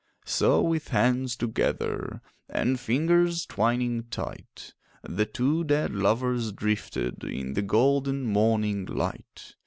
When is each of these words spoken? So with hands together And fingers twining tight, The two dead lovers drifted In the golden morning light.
So 0.25 0.63
with 0.63 0.87
hands 0.87 1.35
together 1.35 2.21
And 2.49 2.79
fingers 2.79 3.45
twining 3.45 4.05
tight, 4.05 4.73
The 5.03 5.27
two 5.27 5.63
dead 5.63 5.93
lovers 5.93 6.51
drifted 6.51 7.23
In 7.23 7.53
the 7.53 7.61
golden 7.61 8.23
morning 8.25 8.87
light. 8.87 9.53